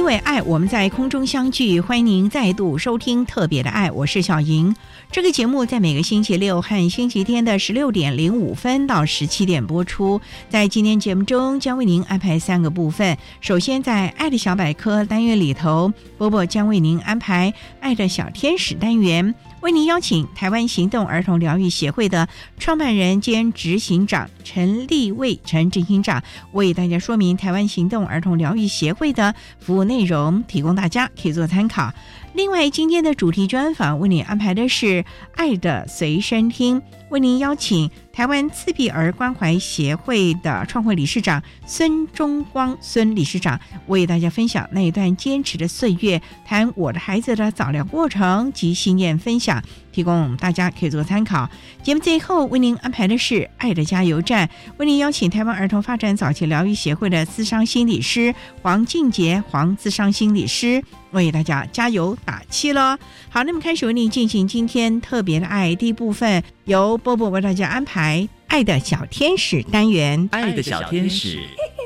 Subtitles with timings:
[0.00, 1.78] 因为爱，我们在空中相聚。
[1.78, 4.74] 欢迎您再度收听《特别的爱》，我是小莹。
[5.12, 10.18] 这个节目在每个星期六和星期天的十六点零五分到十七点播出。
[10.48, 13.18] 在今天节目中，将为您安排三个部分。
[13.42, 19.34] 首先，在“爱的小百科”单元里头，波波将为您安排“爱的小天使”单元。
[19.60, 26.22] 为您邀请台湾行动儿童疗愈协会的创办人兼执行长陈立卫陈执行长
[26.52, 31.92] 为大家说明台湾行动儿童疗愈协会的服务内容，提供大家可以做参考。
[32.32, 35.04] 另外，今天的主题专访为您安排的是
[35.36, 49.62] “爱的随身听”，为您邀请台湾自闭儿关怀协会的创会理事长孙中光孙理事长为大家分享那一段坚持的岁月，谈我的孩子的早疗过程及经验分享，
[49.92, 51.48] 提供大家可以做参考。
[51.82, 60.82] 节目最后为您安排的是“爱的加油站”，为您邀请台湾儿童发展早期疗愈协会的资商心理师黄静杰黄资商心理师。
[61.12, 62.98] 为大家加油打气了。
[63.28, 70.28] 好，那么开始为您进行今天特别的爱第一部分，由波波为大家安排“爱的小天使”单元。
[70.32, 71.38] 爱的小天使，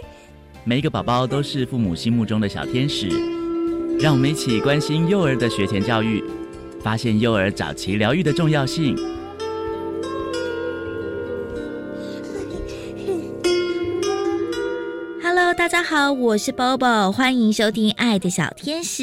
[0.65, 3.09] 每一个宝宝都是父母心目中的小天使。
[4.01, 6.23] 让我们一起关心幼儿的学前教育，
[6.83, 8.97] 发现幼儿早期疗愈的重要性。
[15.65, 19.03] 大家好，我是 Bobo，欢迎收听《爱的小天使》。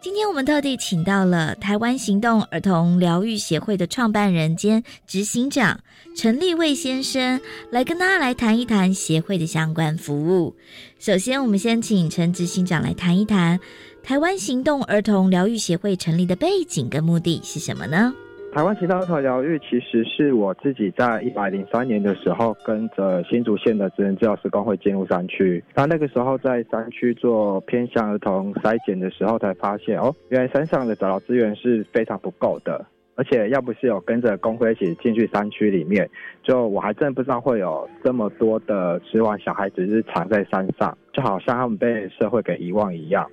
[0.00, 5.80] 今天我们特地请到了台湾行动儿童疗愈协会的创办人兼执行长
[6.16, 7.40] 陈立卫先生，
[7.72, 10.54] 来跟大家来谈一谈协会的相关服务。
[11.00, 13.58] 首先，我们先请陈执行长来谈一谈
[14.04, 18.14] 台湾行动儿童疗愈协会成立的背景跟目的是什么呢？
[18.54, 25.62] 台湾行动儿童疗愈其实是我自己在一百零三年的时候，跟着新竹县的职能治疗师工会进入山区。
[25.74, 32.86] 那那个时候在山区做偏向儿童筛检的时候，才发现哦，原来山上的早疗资源是非常不够的。
[33.16, 36.08] 而且要不是有跟着工会一起进去山区里面，
[36.44, 43.28] 就我还真不知道会有这么多的失望小孩子是藏在山上，就好像他们被社会给遗忘一样。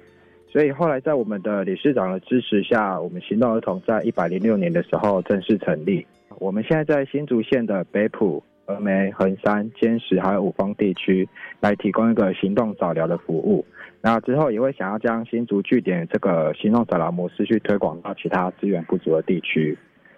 [0.51, 6.05] 所以后来在我们的理事长的支持下，我们行动儿童在一百零六年的时候正式成立。
[6.39, 11.27] 我们现在在新竹县的北埔、峨眉、横山、尖石还有五峰地区
[11.61, 13.65] 来提供一个行动早疗的服务。
[14.01, 19.77] 那之后也会想要将新竹据点这个行动早疗模式去推广到其他资源不足的地区。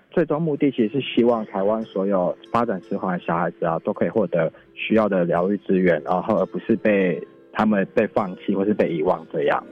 [0.09, 7.21] 最终目的其实是希望台湾所有发展迟缓的小孩子啊，都可以获得需要的疗愈资源，然后而不是被
[7.51, 9.63] 他们被放弃或是被遗忘这样。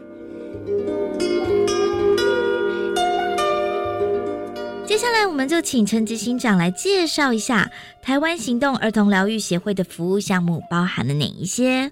[4.85, 11.91] 接下来，我们就请陈执行长来介绍一下台湾行动儿童疗愈协会的服务项目包含了哪一些。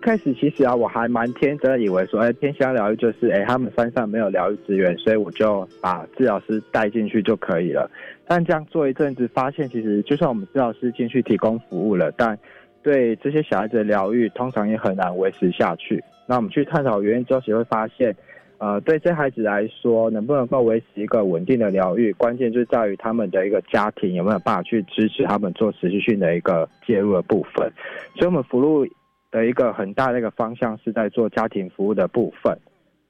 [0.00, 7.90] 开始其实啊，我还蛮天真的以为说，哎，偏乡疗愈就是，哎，他们山上没有疗愈资源，所以我就把治疗师带进去就可以了。
[8.26, 12.38] 但这样做一阵子，发现其实就算我们治疗师进去提供服务了，但
[12.82, 16.02] 对这些小孩子的疗愈，通常也很难维持下去。
[16.30, 18.14] 那我们去探讨原因之后，就会发现，
[18.58, 27.70] 呃，对这孩子来说，能不能够维持一个稳定的疗愈，关键就在于他们的一个家庭有没有办法去支持他们做持续性的一个介入的部分。
[28.14, 28.86] 所以，我们服务。
[29.32, 32.52] 的一个很大的一个方向是在做家庭服务的部分，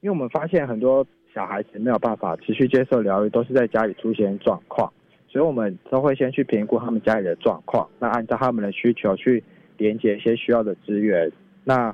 [0.01, 1.03] 因为我们发现很多
[1.33, 4.87] 小孩子没有办法持续接受疗愈，都是在家里出现状况，
[5.27, 9.43] 所以我们都会先去评估他们家里的状况，那按照他们的需求去
[9.77, 11.27] 连接一些需要的资源。
[11.63, 11.91] 那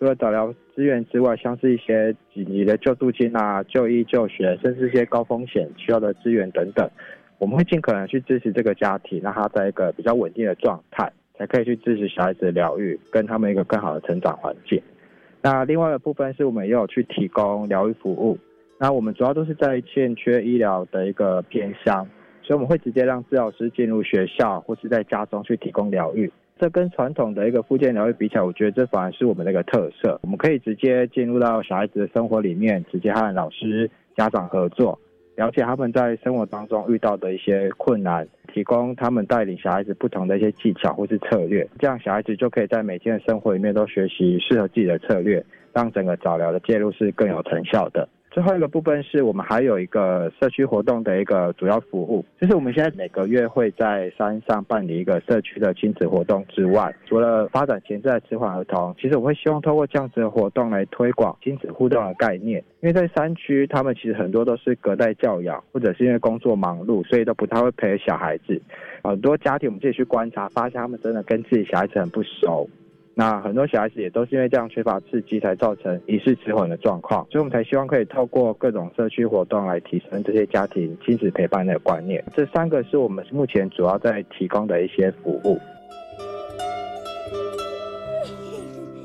[0.00, 6.88] 除了早疗资源之外，像是一些紧急的救助金啊、就医就学，甚至一些高风险需要的资源等等，
[7.36, 14.80] 我们会尽可能去支持这个家庭，让他在一个比较稳定的状态，才可以去支持小孩子的疗愈，跟他们一个更好的成长环境。
[15.42, 18.38] 那另外的部分是我们也有去提供疗愈服务，
[18.78, 22.08] 那我们主要都是在欠缺医疗的一个偏乡，
[22.40, 26.32] 所以我们会直接让治疗师进入学校或是在家中去提供疗愈。
[26.60, 30.20] 这跟传统的一个附件疗愈比起来，我觉得这反而是我们的一个特色。
[30.22, 35.00] 我们可以直接进入到小孩子的生活里面，直接和老师、家长合作，
[35.36, 45.42] 了解他们在生活当中遇到的一些困难，提供他们带领小孩子不同的一些技巧或是策略，这样小孩子就可以在每天的生活里面都学习适合自己的策略，
[45.72, 48.06] 让整个早疗的介入是更有成效的。
[48.30, 62.62] 最后一个部分是我们还有一个社区活动的一个主要服务，就是我们现在每个月会在山上办理一个社区的亲子活动之外，除了发展潜在迟缓儿童，其实我会希望透过这样子的活动来推广亲子互动的概念。
[62.80, 68.62] 因为在山区，他们其实很多都是隔代教养，或者是因为工作忙碌，所以都不太会陪小孩子。
[69.02, 72.68] 很多家庭我们自己去观察，发现他们真的跟自己小孩子很不熟。
[73.20, 82.24] 那很多小孩子也都是因为这样缺乏刺激，才造成疑似迟缓的状况，所以我们才希望可以透过各种社区活动来提升这些家庭亲子陪伴的观念。
[82.34, 85.60] 这三个是我们目前主要在提供的一些服务。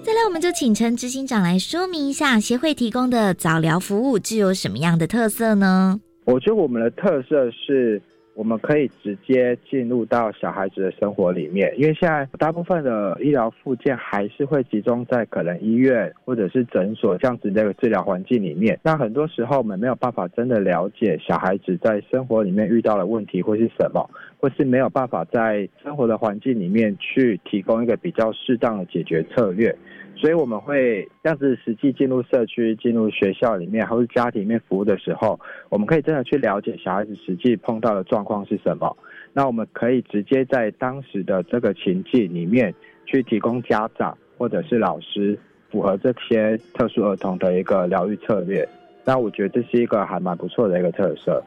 [0.02, 6.00] 再来，我们就请陈执行长来说明一下协会提供的早疗服务具有什么样的特色呢？
[6.24, 8.02] 我觉得我们的特色是。
[8.36, 18.78] 我们可以直接进入到小孩子的生活里面，因为现在大部分的医疗附件还是会集中在可能医院或者是诊所这样子的一个治疗环境里面。
[18.84, 24.08] 那很多时候我们没有办法真的了解小孩子在生活里面遇到的问题会是什么，
[24.40, 29.74] 或是没有办法在生活的环境里面去提供一个比较适当的解决策略。
[30.18, 35.38] 所以我们会这样子实际进入社区、进入学校里面，或是家庭里面服务的时候，
[35.68, 38.94] 我们可以真的去了解小孩子实际碰到的状况是什么。
[39.32, 42.76] 那我们可以直接在当时的这个情境里面
[43.06, 45.40] 去提供家长或者是老师
[45.72, 48.68] 符合这些特殊儿童的一个疗愈策略。
[49.06, 51.42] 那我觉得这是一个还蛮不错的一个特色。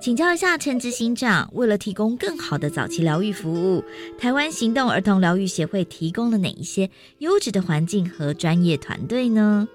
[0.00, 3.84] 请教一下陈执行长，为了提供更好的早期疗愈服务，
[4.18, 6.88] 台湾行动儿童疗愈协会提供了哪一些
[7.18, 9.68] 优质的环境和专业团队呢？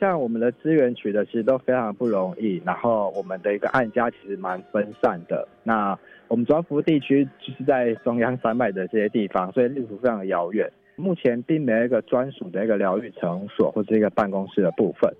[0.00, 5.46] 像我们的资源取得其实都非常不容易，然后我们的一个案家其实蛮分散的。
[5.62, 10.66] 那我们主要服务地区就是在中央山脉的这些地方，所以路途非常遥远。
[10.96, 15.12] 目前并没有一个专属的一个疗愈场所或者一个办公室的部分。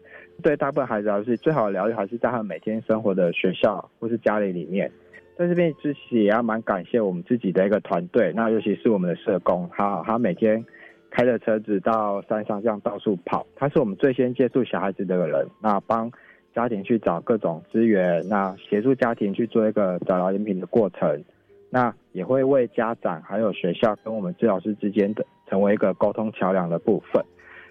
[0.43, 4.91] 对大部分孩子来说，最好的疗愈还是在他们每天生活的学校或是家里里面。
[5.37, 10.63] 在这边其实也要蛮感谢我们自己的一个团队，那尤其是我们的社工，他他每天
[11.11, 16.11] 开着车子到山上这样到处跑，他是我们最先接触小孩子的人，那帮
[16.55, 21.23] 家庭去找各种资源，那协助家庭去做一个找疗饮品的过程，
[21.69, 27.25] 那也会为家长还有学校跟我们治疗师之间的成为一个沟通桥梁的部分，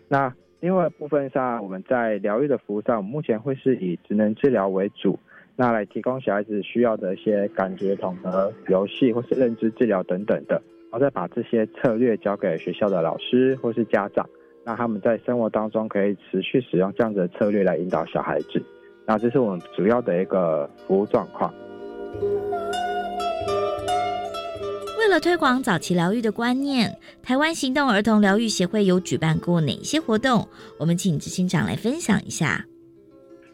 [0.07, 0.33] 那。
[0.61, 5.17] 另外部分上，我们在疗愈的服务上，目前会是以职能治疗为主，
[5.55, 14.27] 那来提供小孩子需要的一些感觉统合、游戏或是认知治疗等等的，然后再把这些策略交给学校的老师或是家长，
[14.65, 18.63] 那他们在生活当中可以持续使用这样子的策略来引导小孩子，
[19.05, 21.53] 那这是我们主要的一个服务状况。
[24.97, 30.47] 为了推广早期疗愈的观念，台湾行动儿童疗愈协会有举办过哪些活动？
[30.79, 32.65] 我们请执行长来分享一下。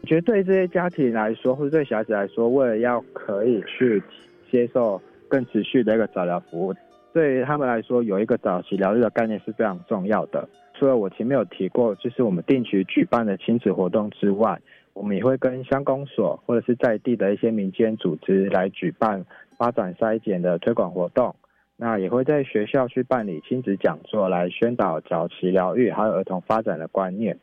[0.02, 4.02] 我觉得对这些家庭来说，或者对小孩子来说，为了要可以去
[4.50, 6.74] 接受更持续的一个早疗服务，
[7.16, 10.46] 对于他们来说，有一个早期疗愈的概念是非常重要的。
[10.74, 14.60] 除了我前面有提过，就是我们定期举办的亲子活动之外，
[14.92, 19.24] 我们也会跟乡公所或者是在地的一些民间组织来举办
[19.56, 21.34] 发展筛检的推广活动。
[21.78, 27.38] 那也会在学校去办理亲子讲座，来宣导早期疗愈还有儿童发展的观念。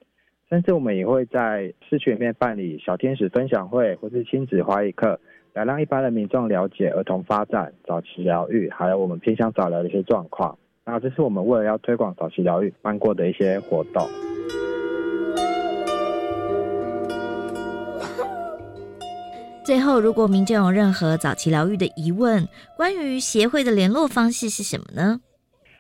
[0.52, 5.20] 甚至我们也会在市区里面办理小天使分享会或是亲子华语课，
[5.54, 10.58] 来让一般的民众了解儿童发展、早期疗愈，还有我们偏向早疗的一些状况。
[10.84, 14.08] 那这是我们为了要推广早期疗愈办过的一些活动。
[19.64, 25.22] 最后，如果民众有任何早期疗愈的疑问，关于协会的联络方式是什么呢？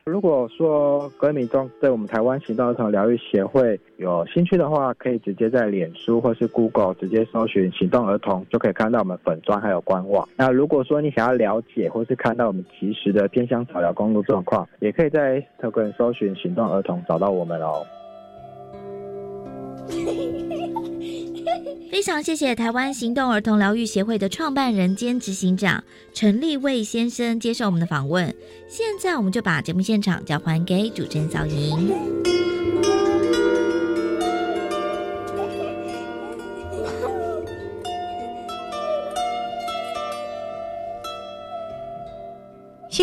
[0.05, 10.27] 如果说各位民众对我们台湾行动儿童疗愈协会有兴趣的话，可以直接在脸书或是 Google 直接搜寻行动儿童，就可以看到我们粉砖还有官网。
[10.35, 17.85] 那如果说你想要了解或是看到我们及时的偏乡草疗公路状况，也可以在 Instagram 搜寻行动儿童找到我们哦。
[21.91, 25.83] 非常谢谢台湾行动儿童疗愈协会的创办人兼执行长
[26.13, 28.33] 陈立卫先生接受我们的访问。
[28.67, 32.22] 现在我们就把节目现场交还给主持人小莹。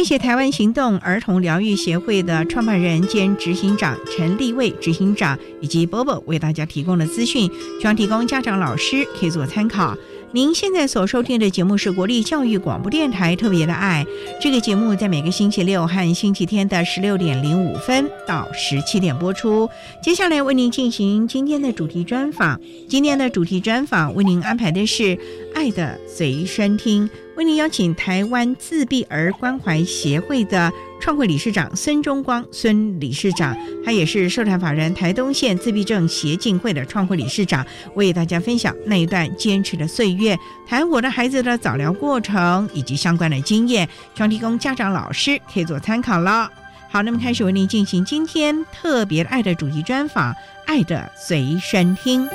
[0.01, 9.95] 谢谢台湾行动儿童疗愈协会的创办人兼执行长陈立卫执行长以及波波为大家提供的资讯，希望提供家长老师可以做参考。
[10.33, 14.07] 您现在所收听的节目是国立教育广播电台特别的爱，
[14.41, 19.69] 这个节目在每个星期六和星期天的十六点零五分到十七点播出。
[20.03, 25.03] 接下来为您进行今天的主题专访，今天的主题专访为您安排的是
[25.55, 27.07] 《爱的随身听》。
[27.41, 30.71] 为您邀请台湾自闭儿关怀协会的
[31.01, 46.47] 创会理事长孙中光孙理事长，他也是社团法人台东县自闭症协进会的创会理事长，为大家分享那一段坚持的岁月，谈我的孩子的早疗过程以及相关的经验，希望提供家长老师可以做参考了。
[46.91, 50.31] 好，那么开始为您进行今天特别爱的主题专访，
[50.67, 52.27] 《爱的随身听》。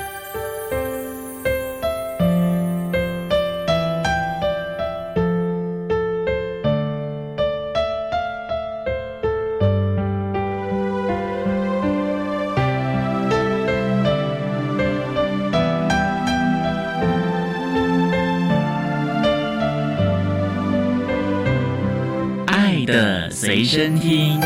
[23.56, 24.38] 随身听。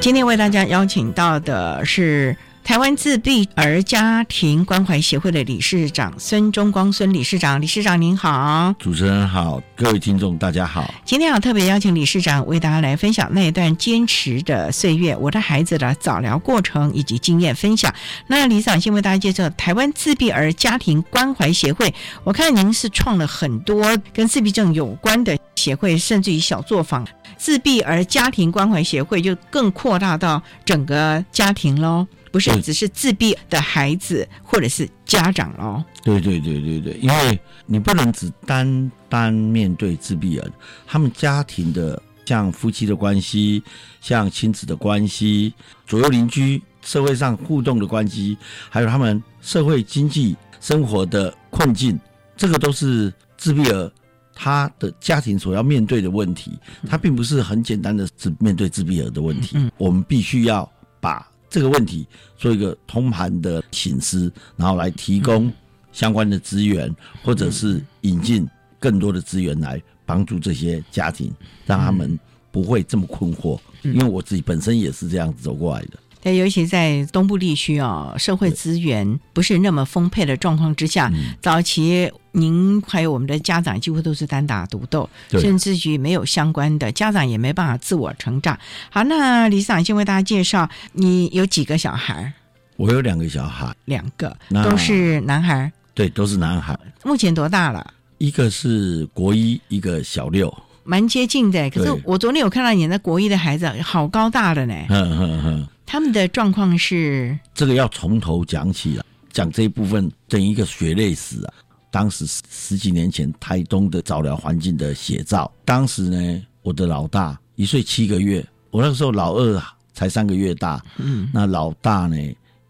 [0.00, 2.36] 今天为大家邀请到的是。
[2.68, 10.92] 台湾自闭儿家庭关怀协会的理事长孙中光孙理事长，理事长您好，主持人好，各位听众大家好。
[11.02, 17.90] 今天要特别邀请理事长为大家来分享那一段坚持的岁月，我的孩子的早疗过程以及经验分享。
[18.26, 21.94] 那理事长先为大家介绍台湾自闭儿家庭关怀协会。
[22.22, 27.06] 我看您是创了很多跟自闭症有关的协会，甚至于小作坊。
[27.38, 32.06] 自闭儿家庭关怀协会就更扩大到整个家庭喽。
[32.30, 35.84] 不是只是自闭的孩子或者是家长哦。
[36.02, 40.50] 对对对对对，因为你不能只单单面对自闭儿，
[40.86, 43.62] 他们家庭的像夫妻的关系，
[44.00, 45.52] 像亲子的关系，
[45.86, 48.36] 左右邻居，社会上互动的关系，
[48.68, 51.98] 还有他们社会经济生活的困境，
[52.36, 53.90] 这个都是自闭儿
[54.34, 56.58] 他的家庭所要面对的问题。
[56.86, 60.70] 他并不是很简单的只面对自闭儿的问题，我们必须要
[61.00, 61.26] 把。
[61.50, 65.52] 这个问题做一个通盘的醒思，然后来提供
[65.92, 71.32] 相关的资源，或者是引进更多的资源来帮助这些家庭，
[71.66, 72.18] 让他们
[72.50, 73.58] 不会这么困惑。
[73.82, 75.98] 因为我自己本身也是这样子走过来的。
[76.20, 88.58] 对，尤其在东部地区哦，社会资源不是那么丰沛的状况之下，早期您还有我们的家长几乎都是单打独斗，甚至于没有相关的家长也没办法自我成长。
[88.90, 92.32] 好，那李市长先为大家介绍，你有几个小孩？
[92.76, 95.70] 我有两个小孩，两个都是男孩。
[95.94, 96.78] 对，都是男孩。
[97.04, 97.94] 目前多大了？
[98.18, 100.52] 一个是国一，一个小六，
[100.84, 101.70] 蛮接近的。
[101.70, 104.74] 可是我昨天有看到你那国一的孩子，好高大的呢。
[104.88, 105.68] 嗯嗯嗯。
[105.90, 111.54] 他们的状况是这个要从头讲起了，讲这一部分整一个血泪史啊。
[111.90, 115.50] 当时十几年前台东的早疗环境的写照。
[115.64, 120.84] 当时呢，我的老大一岁七个月，我那个时候老二啊才三个月大。
[120.98, 122.18] 嗯，那老大呢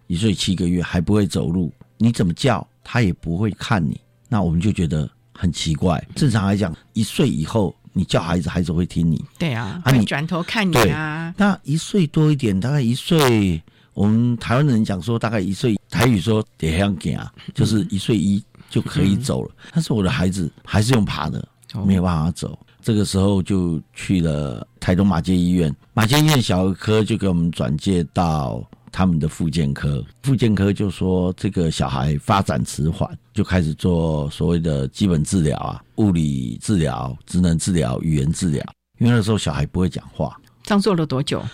[0.07, 4.01] 一岁七个月还不会走路，你怎么叫他也不会看你。
[4.29, 6.01] 那我们就觉得很奇怪。
[6.15, 7.75] 正常来讲，一岁以后。
[7.99, 9.21] 你叫孩子，孩子会听你。
[9.37, 11.35] 对啊，啊，你转头看你啊。
[11.37, 13.61] 那一岁多一点，大概一岁，
[13.93, 18.41] 我们台湾人讲说，大概一岁，台语说得样给啊，就是一岁一
[18.71, 19.51] 就可以走了。
[19.73, 21.45] 但是我的孩子还是用爬的，
[21.85, 22.57] 没有办法走。
[22.81, 38.65] 这个时候就去了台东马街医院，马街医院小儿科就给我们转介到他们的复健科，复健科就说这个小孩发展迟缓，就开始做所谓的基本治疗啊，物理治疗、职能治疗、语言治疗。
[38.99, 41.45] 因为那时候小孩不会讲话，这样做了多久？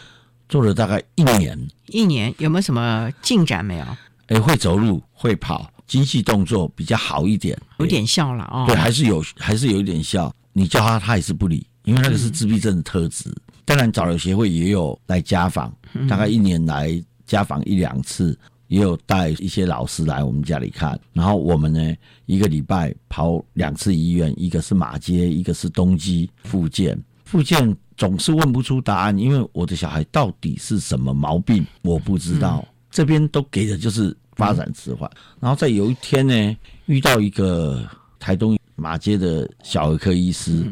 [0.48, 1.58] 做了大概一年。
[1.88, 3.84] 一年有没有什么进展没有？
[4.28, 8.64] 哎，会走路，会跑，精细动作比较好一点，有点效了哦。
[8.66, 10.34] 对，还是有，还是有一点效。
[10.52, 13.30] 你叫他，他也是不理，因为那个是自闭症的特质。
[13.66, 15.74] 当然，早疗协会也有来家访，
[16.08, 17.02] 大概一年来
[17.34, 18.38] 家访一两次，
[18.68, 20.98] 也有带一些老师来我们家里看。
[21.12, 21.94] 然后我们呢，
[22.26, 26.96] 一个礼拜跑两次医院，一个是马街，一个是东基复健。
[27.24, 32.64] 复健总是问不出答案，因为我的小孩到底是什么毛病，我不知道。
[32.90, 35.10] 这边都给的就是发展迟缓。
[35.40, 37.82] 然后在有一天呢，遇到一个
[38.20, 40.64] 台东马街的小儿科医师，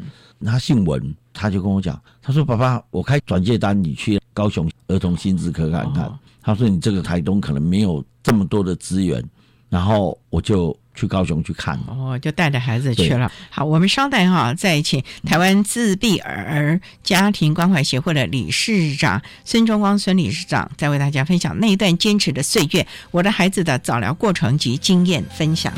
[0.44, 1.14] 他姓文。
[1.34, 9.22] 他就跟我讲，他说：“爸爸，我开转介单，你去高雄儿童心智科看看。”他说：“你这个台东可能没有这么多的资源。”
[9.70, 13.32] 然后我就去高雄去看，哦，就带着孩子去了。
[13.48, 25.72] 好，我们稍待哈，再请台湾自闭儿家庭关怀协会的理事长孙中光孙理事长，再为大家分享那一段坚持的岁月，我的孩子的早疗过程及经验分享。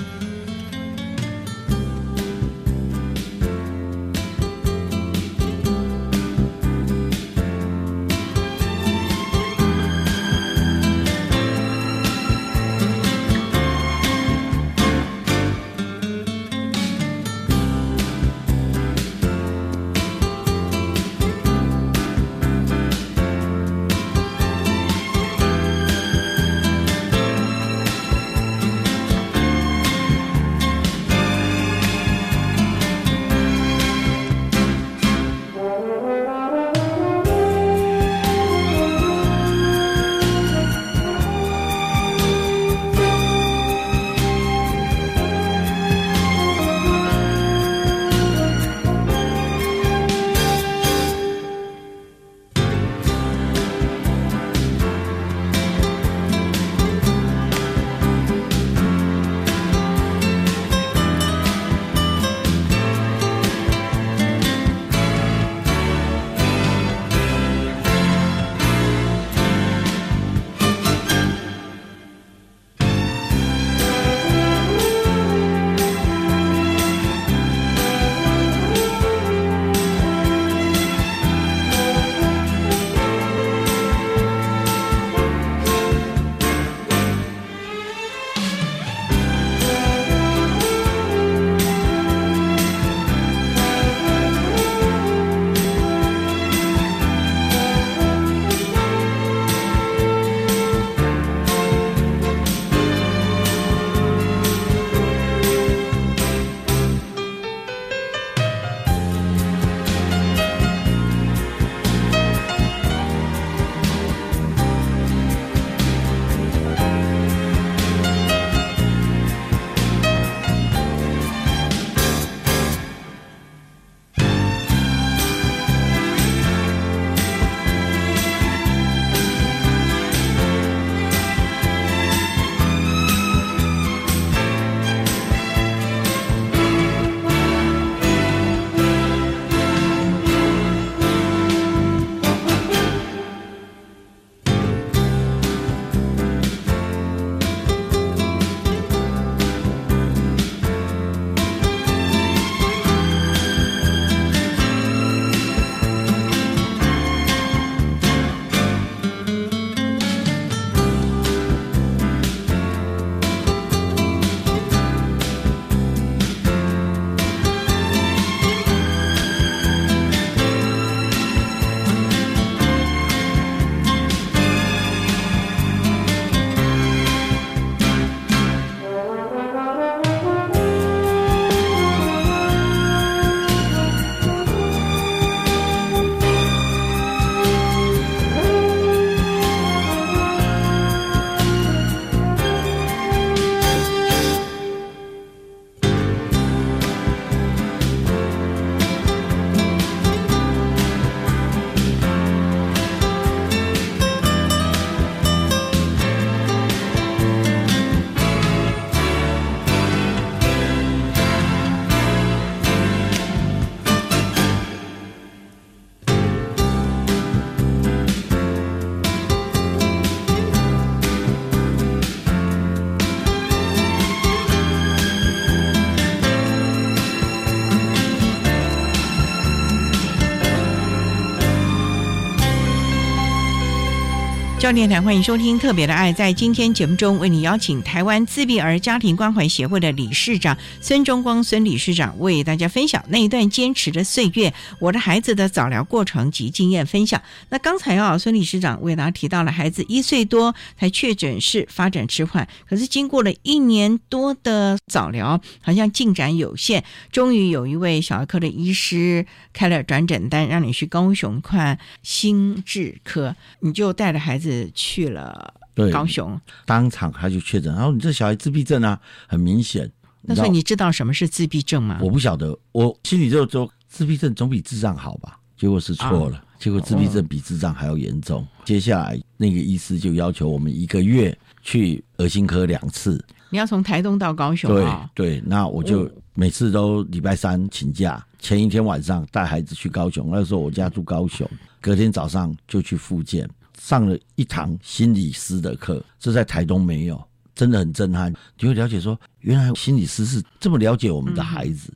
[234.64, 236.10] 焦点台欢迎收听《特别的爱》。
[236.16, 247.20] 在今天节目中，为你邀请台湾自闭儿家庭关怀协会的理事长孙中光孙理事长，为大家分享那一段坚持的岁月，我的孩子的早疗过程及经验分享。
[247.50, 266.40] 那刚才啊，孙理事长为大家提到了孩子一岁多才确诊是发展迟缓，可是经过了一年多的早疗，好像进展有限，终于有一位小儿科的医师开了转诊单，让你去高雄看心智科，你就带着孩子去了对，高雄。
[266.64, 269.90] 当场他就确诊，然后你这小孩自闭症啊，很明显。
[270.22, 271.98] 那所以你知道什么是自闭症吗？
[272.00, 275.38] 我不晓得，我心里就说自闭症总比智障好吧？
[275.56, 278.46] 结果是错了，结果自闭症比智障还要严重。
[278.64, 290.28] 接下来那个医师就要求我们一个月去儿心科两次，你要从台东到高雄对啊、对，那我就每次都礼拜三请假，前一天晚上带孩子去高雄。
[290.32, 291.48] 那时候我家住高雄，
[291.80, 297.22] 隔天早上就去复健，上了一堂心理师的课，这在台东没有，
[297.54, 298.32] 真的很震撼。
[298.58, 301.92] 你会了解说，原来心理师是这么了解我们的孩子。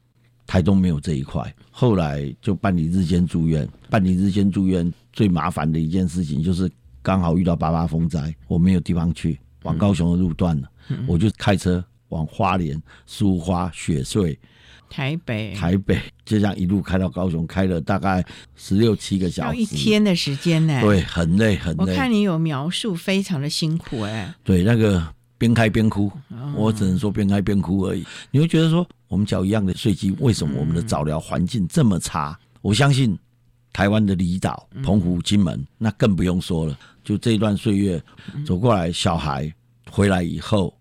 [0.46, 3.68] 台东没有这一块，后来就办理日间住院。
[3.90, 6.70] 办理日间住院最麻烦的一件事情就是
[7.02, 10.70] 刚好遇到八八风灾，我没有地方去，往高雄的路断了，
[11.06, 14.38] 我就开车往花莲、苏花、雪穗、
[14.90, 18.24] 台北台北，就这样一路开到高雄，开了大概
[18.56, 20.80] 十六七个小要时，一天的时间呢。
[20.80, 21.92] 对，很累很累。
[21.92, 24.34] 我看你有描述，非常的辛苦哎。
[24.42, 28.04] 对，那个边开边哭，哦我只能说边开边哭而已。
[28.30, 32.38] 你会觉得说，我们缴一样的税金，为什么我们的早疗环境这么差？
[32.60, 33.16] 我相信
[33.72, 36.78] 台湾的离岛、澎湖、金门，那更不用说了。
[37.04, 38.02] 就这一段岁月
[38.46, 39.52] 走过来，小孩
[39.90, 40.76] 回来以后，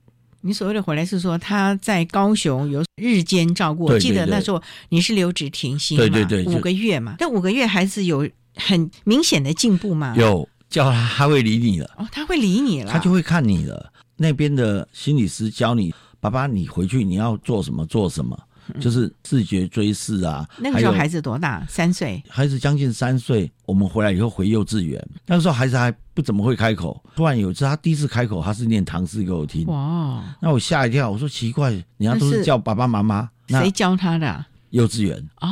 [0.47, 7.15] 你所谓的回来是说他在高雄有日间照顾，我记得那时候你是留职停薪嘛，对对对五个月嘛。
[7.19, 10.15] 但五个月孩子有很明显的进步吗？
[10.17, 11.91] 有叫他，他会理你了。
[11.97, 13.91] 哦，他会理你了，他就会看你了。
[14.15, 18.39] 那边的心理师教你，爸爸，你回去你要做什么做什么，
[18.79, 20.47] 就是自觉追视啊。
[20.57, 21.65] 那个时候孩子多大？
[21.67, 22.21] 三岁。
[22.29, 27.03] 孩子将近三岁，我们回来以后回幼稚园，那个时候孩子还不怎么会开口。
[27.15, 34.45] 突然有一次他第一次开口，他是念唐诗给我听，哇，那我吓一跳，我说奇怪，人家都是是叫爸爸妈妈，谁教他的？
[34.71, 35.47] 幼稚园哦，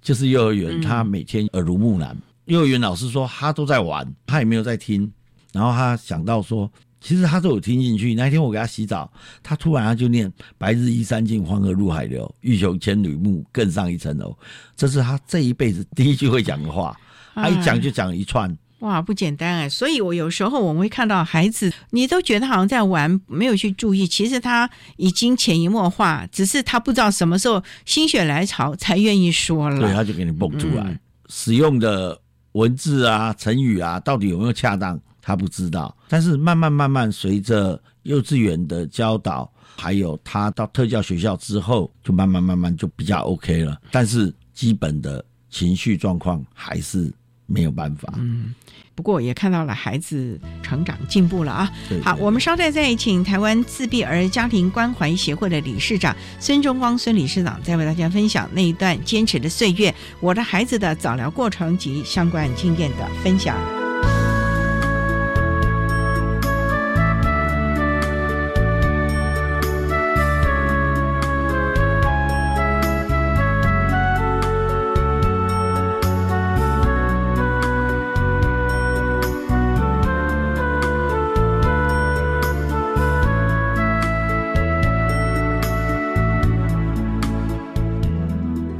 [0.00, 2.16] 就是幼儿园，嗯他每天耳濡目染。
[2.46, 5.12] 幼儿园老师说他都在玩，他也没有在听。
[5.52, 6.70] 然后他想到说，
[7.06, 8.14] 其实他都有听进去。
[8.14, 9.08] 那一天我给他洗澡，
[9.40, 14.36] 他突然他就念“白日依山尽，黄河入海流，欲穷千里目，更上一层楼”，
[14.74, 16.98] 这是他这一辈子第一句会讲的话。
[17.32, 19.68] 他一讲就讲一串，哇，不简单哎！
[19.68, 29.94] 所以我有时候我们会看到孩子，你都觉得好像在玩，没有去注意，其实他已经潜移默化，只是他不知道什么时候心血来潮才愿意说了对，了。
[29.94, 30.82] 他就给你蹦出来。
[30.82, 32.18] 嗯使用的
[32.52, 35.92] 文字啊、成语啊，到底有没有恰当，他不知道。
[36.08, 43.76] 但是慢慢慢慢，随着幼稚园的教导，还有他到特教学校之后，就慢慢慢慢就比较 OK 了。
[43.90, 47.12] 但是基本的情绪状况还是
[47.46, 48.14] 没有办法。
[48.18, 48.54] 嗯
[48.94, 51.66] 不过也看到了孩子成长进步了啊。
[51.66, 63.85] 好，对对我们稍待再请台湾自闭儿家庭关怀协会的理事长孙中光孙理事长，再为大家分享那一段坚持的岁月，我的孩子的早疗过程及相关经验的分享。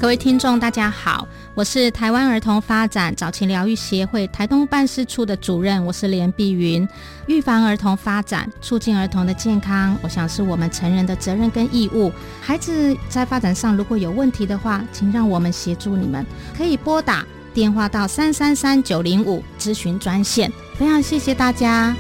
[0.07, 6.89] 各位听众，大家好，我是台湾儿童发展早期疗愈协会台东办事处的主任，我是连碧云。
[7.27, 12.13] 预防儿童发展，促进儿童的健康，我想是我们成人的责任跟义务。
[12.41, 16.25] 孩子在发展上如果有问题的话，请让我们协助你们，
[16.57, 20.49] 可以拨打电话到三三三九零五咨询专线。
[20.79, 21.97] 非常谢谢大家。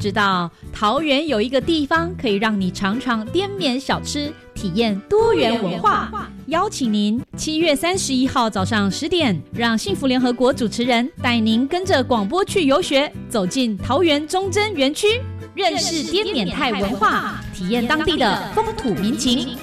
[0.00, 6.10] 知道桃园有一个地方可以让你尝尝滇缅小吃，体验多元文化？
[6.46, 15.20] 邀请您七月三十一号早上十点，让幸福联合国主持人带您跟着广播去游学，走进桃园忠贞园区，
[15.54, 19.54] 认识滇缅泰文化，体验当地的风土民情。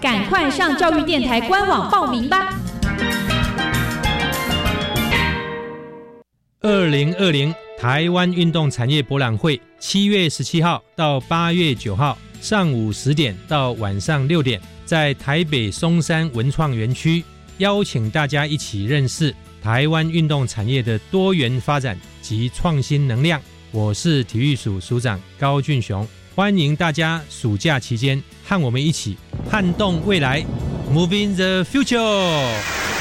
[0.00, 2.54] 赶快上教育电台官网报名吧！
[6.62, 17.24] 二零二零台湾运动产业博览会，七月十七号到八月九号，上午十点到晚上六点，在台北松山文创园区，
[17.58, 23.42] 邀请大家一起认识台湾运动产业的多元发展及创新能量。
[23.72, 29.16] 我是体育署署长高俊雄，欢迎大家暑假期间和我们一起
[29.50, 30.44] 撼动未来
[30.88, 32.91] ，Moving the Future。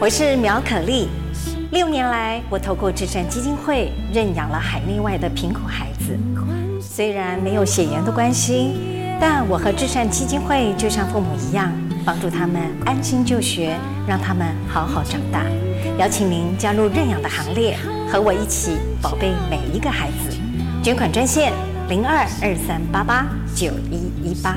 [0.00, 1.08] 我是苗可丽。
[1.72, 6.18] 六年来，我透过智善基金会认养了海内外的贫苦孩子。
[6.80, 8.72] 虽然没有血缘的关系，
[9.20, 11.70] 但我和智善基金会就像父母一样，
[12.02, 13.76] 帮助他们安心就学，
[14.08, 15.44] 让他们好好长大。
[15.98, 17.76] 邀请您加入认养的行列，
[18.10, 20.34] 和我一起宝贝每一个孩子。
[20.82, 21.52] 捐款专线
[21.90, 24.56] 零二二三八八九一一八。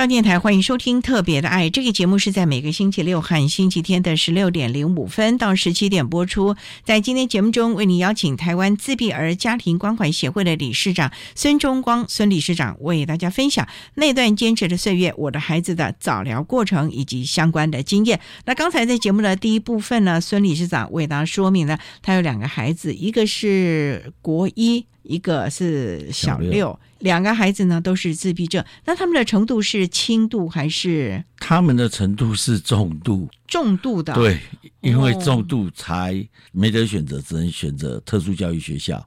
[0.00, 6.56] 上电台欢迎收听《特别的爱》这个节目，是在每个星期六和星期天的十六点零五分到十七点播出。
[6.82, 18.18] 在今天节目中，为你邀请台湾自闭儿家庭关怀协会的理事长孙中光孙理事长为大家分享那段坚持的岁月，我的孩子的早疗过程以及相关的经验。
[18.46, 26.78] 那刚才在节目的第一部分呢，孙理事长为大家说明了他有两个孩子，一个是国一，一个是小六。
[27.00, 31.24] 两个孩子呢都是自闭症，那他们的程度是轻度还是？
[31.38, 34.12] 他们的程度是重度，重度的。
[34.12, 34.38] 对，
[34.82, 39.02] 因为重度才没得选择，只能选择特殊教育学校。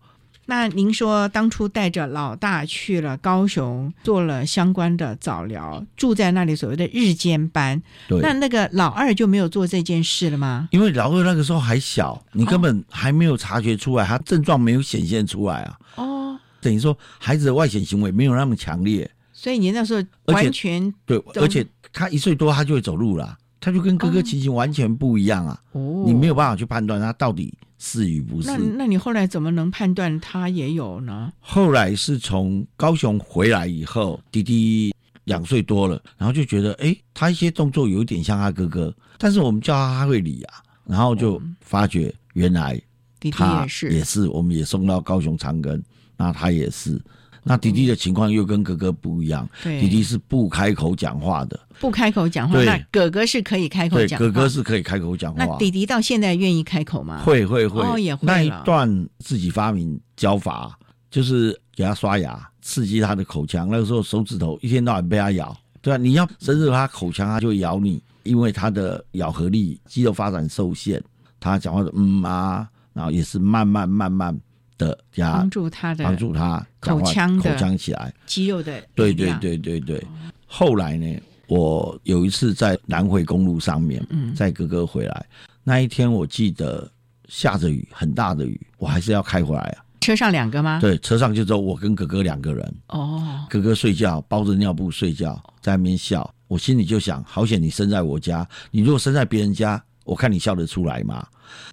[0.47, 7.81] 那您说当初带着老大去了高雄，做了相关的早疗，住在那里所谓的日间班。
[8.09, 8.19] 对。
[8.21, 10.67] 那那个老二就没有做这件事了吗？
[10.71, 15.77] 因为老二那个时候还小，你根本还没有察觉出来，他症状没有显现出来啊。
[15.95, 16.39] 哦。
[16.61, 25.61] 等于说，孩子的外显行为没有那么强烈，所以你那时候完全对，而且他一岁多他就会走路了，他就跟哥哥情形完全不一样啊！
[25.73, 28.47] 哦，你没有办法去判断他到底是与不是。
[28.47, 31.33] 那那你后来怎么能判断他也有呢？
[31.41, 42.81] 后来是从高雄回来以后，弟弟两岁多了，然后就觉得，哎，他一些动作有点像他哥哥，但是我们叫他他会理啊，然后就发觉原来
[43.31, 45.81] 弟弟也是，也是，我们也送到高雄长庚。
[46.17, 47.01] 那他也是，
[47.41, 49.47] 那弟弟的情况又跟哥哥不一样。
[49.63, 52.61] 弟弟是不开口讲话的，不开口讲话。
[52.63, 54.19] 那哥哥是可以开口讲。
[54.19, 55.45] 哥哥是可以开口讲话。
[55.45, 57.23] 那弟弟到现在愿意开口吗？
[57.23, 57.81] 会会会。
[57.81, 58.27] 哦，也会。
[58.27, 60.77] 那一段自己发明教法，
[61.09, 63.69] 就是给他刷牙，刺激他的口腔。
[63.69, 71.01] 那个时候手指头一天到晚被他咬，对啊，你要深入他口腔，他就会咬你，因为他的咬合力、肌肉发展受限，
[71.39, 74.39] 他讲话的嗯啊，然后也是慢慢慢慢。
[74.75, 80.03] 的帮助他的帮助他口腔口腔起来肌肉的对对对对对。
[80.47, 81.15] 后来呢，
[81.47, 84.03] 我有一次在南回公路上面，
[84.35, 85.25] 载哥哥回来
[85.63, 86.91] 那一天，我记得
[87.29, 89.85] 下着雨，很大的雨，我还是要开回来啊。
[90.01, 90.79] 车上两个吗？
[90.81, 92.75] 对，车上就只有我跟哥哥两个人。
[92.87, 96.27] 哦，哥哥睡觉，包着尿布睡觉，在那边笑。
[96.47, 101.23] 我心里就想，好险你生在我家，你如果生在别人家，我看你笑得出来吗？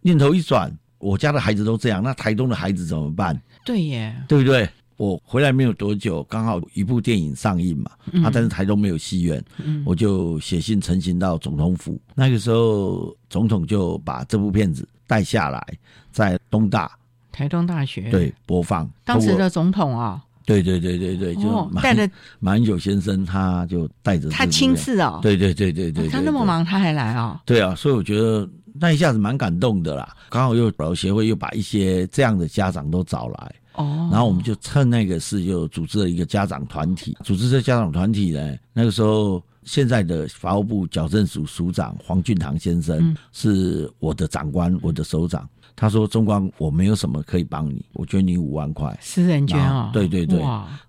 [0.02, 0.70] 念头一转。
[1.00, 3.36] 我家的孩子都这样，那台东的孩子怎么办？
[3.64, 4.68] 对耶，对不对？
[4.96, 7.90] 我回来没有多久，刚好一部电影上映嘛，
[8.22, 9.42] 啊，但是台东没有戏院，
[9.82, 11.98] 我就写信呈行到总统府。
[12.14, 15.66] 那个时候，总统就把这部片子带下来，
[16.12, 16.92] 在东大
[17.32, 18.86] 台东大学对播放。
[19.02, 22.06] 当时的总统啊，对对对对对，就带着
[22.38, 28.46] 马英九先生他就带着他亲自哦，对对对对对，他对对那么忙他还来哦，对啊，所以我觉得
[28.80, 30.16] 那一下子蛮感动的啦。
[30.30, 37.16] 刚好又保留协会又把一些这样的家长都找来，哦，然后我们就趁那个事就组织了一个家长团体。
[37.22, 45.48] 组织这家长团体呢，那个时候现在的法务部矫正署署长黄俊堂先生嗯是我的长官，我的首长。
[45.76, 50.38] 他说：“中光，我没有什么可以帮你，我捐你五万块。”私人捐哦，对对对，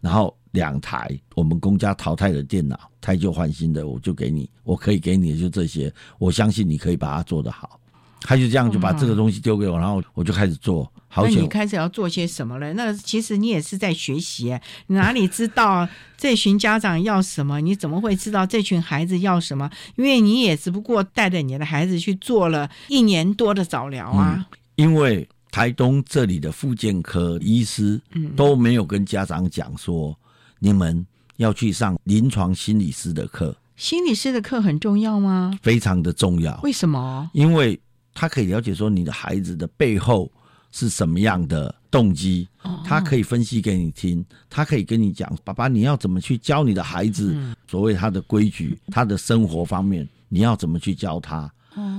[0.02, 7.80] 然后两台我们公家淘汰的电脑，汰旧换新的，我就给你，我可以给你的就这些，我相信你可以把它做得好。
[8.22, 10.92] 他就这样就把这个东西丢给我，然后我就开始做。
[11.14, 12.74] 好险那你，开始要做些什么了？
[12.74, 14.58] 那其实你也是在学习，
[14.88, 15.86] 你哪里知道
[16.18, 17.60] 这群家长要什么？
[17.60, 19.70] 你怎么会知道这群孩子要什么？
[19.98, 24.48] 因为你也只不过带着你的孩子去做了一年多的早疗啊。
[24.76, 30.18] 因为台东这里的复健科医师嗯都没有跟家长讲说，
[30.60, 31.06] 你们
[31.36, 35.60] 要去上临床心理师的课，心理师的课很重要吗？
[35.62, 36.58] 非常的重要。
[36.64, 37.30] 为什么？
[37.34, 37.78] 因为
[38.14, 40.32] 他可以了解说你的孩子的背后
[40.72, 42.48] 是什么样的动机，
[42.86, 47.36] 他可以分析给你听，他可以跟你讲，爸爸你要怎么去教你的孩子，
[47.68, 51.52] 所谓他的规矩，他的生活方面，你要怎么去教他，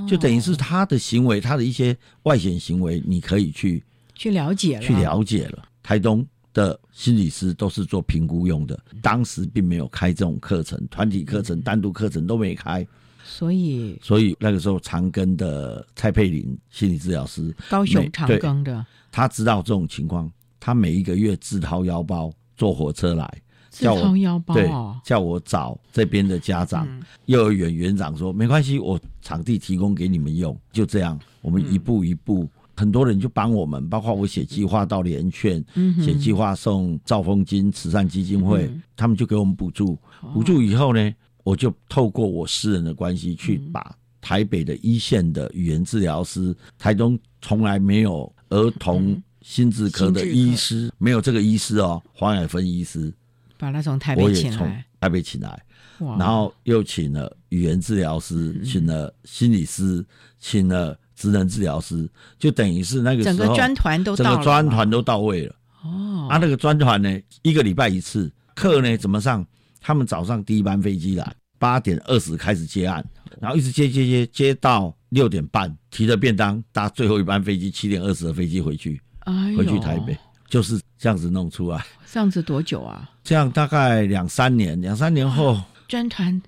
[0.09, 3.83] 就等于是他的行为，他的一些外显行为，你可以去
[4.15, 5.69] 去了解了，去了解了。
[5.83, 12.87] 台东的心理师都是做评估用的，当时并没有开这种课程，团体课程、单独课程都没开。
[13.25, 18.85] 所以所以那个时候长庚的蔡佩玲心理治疗师，高雄长庚的。
[19.11, 27.03] 他知道这种情况，他每一个月自掏腰包坐火车来，自叫我掏腰包对哦，叫我找这边的家长、嗯。
[27.27, 32.49] 幼儿园园长说没关系，我场地提供给你们用，就这样，我们一步一步。
[32.75, 39.97] 很多人就帮我们，包括我写计划到联券，嗯写计划送兆丰金慈善基金会，嗯他们就给我们补助。
[40.33, 53.13] 补助以后呢，我就透过我私人的关系去嗯把台北的一线的语言治疗师，台中从来没有儿童心智科的医师，没有这个医师哦，黄海芬医师，
[53.59, 55.61] 把他从台北请来，台北请来，
[55.99, 58.65] 然后又请了语言治疗师，嗯。
[58.65, 60.05] 请了心理师，
[60.39, 65.55] 请了职能治疗师，就等于是那个整个专团都整个专团都到位了。
[65.83, 69.45] 哦，啊，那个专团呢，一个礼拜一次，课呢怎么上？
[69.83, 73.05] 他们早上第一班飞机来，八点二十开始接案，
[73.41, 80.17] 然后一直接接接接到六点半，提着便当搭最后一班飞机，七点二十的飞机回去，哎回去台北，
[80.49, 81.85] 就是这样子弄出来。
[82.11, 83.11] 这样子多久啊？
[83.25, 86.41] 这样大概两三年，两三年后，专团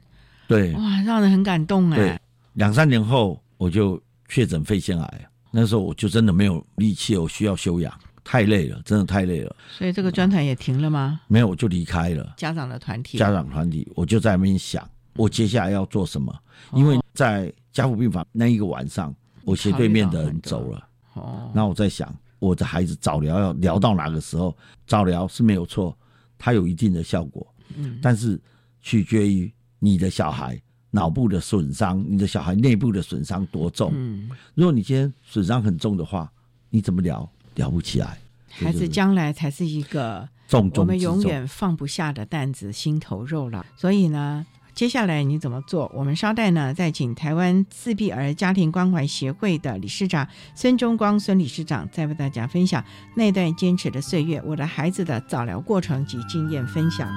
[0.47, 2.21] 对哇，让人很感动对哎。，
[2.53, 7.93] 两三年后我就确诊肺腺癌，那时候我就真的没有力气，我需要休养，
[8.25, 9.55] 太累了，真的太累了。
[9.71, 11.21] 所以这个专团也停了吗？
[11.29, 12.35] 没有，我就离开了。
[12.37, 16.33] 家长的团体，家长团体，我就在那边想，我接下来要做什么？
[16.71, 24.57] 哦因为在家护病房那一个晚上，我斜对面的人走了，哦，那我在想，我的孩子早疗要聊到哪个时候？
[24.87, 25.97] 早疗是没有错，
[26.39, 28.41] 它有一定的效果，嗯但是
[28.81, 30.61] 取决于你的小孩
[30.91, 33.93] 脑部的损伤，你的小孩内部的损伤多重。
[33.95, 36.33] 嗯，如果你今天损伤很重的话，
[36.71, 37.29] 你怎么疗？
[37.55, 38.19] 疗不起来。
[38.49, 40.29] 孩子将来才是一个
[40.77, 43.67] 我们永远放不下的担子，心头肉了。
[43.77, 45.91] 所以呢，接下来你怎么做？
[45.95, 52.85] 我们稍待呢，再请台湾自闭儿家庭关怀协会的理事长孙中光孙理事长，再为大家分享
[53.17, 57.09] 那段坚持的岁月，我的孩子的早疗过程及经验分享。